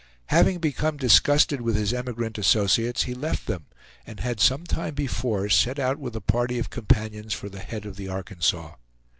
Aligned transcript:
Having 0.29 0.57
become 0.57 0.97
disgusted 0.97 1.61
with 1.61 1.75
his 1.75 1.93
emigrant 1.93 2.39
associates 2.39 3.03
he 3.03 3.13
left 3.13 3.45
them, 3.45 3.67
and 4.03 4.19
had 4.19 4.39
some 4.39 4.63
time 4.63 4.95
before 4.95 5.47
set 5.47 5.77
out 5.77 5.99
with 5.99 6.15
a 6.15 6.21
party 6.21 6.57
of 6.57 6.71
companions 6.71 7.35
for 7.35 7.49
the 7.49 7.59
head 7.59 7.85
of 7.85 7.97
the 7.97 8.07
Arkansas. 8.07 8.71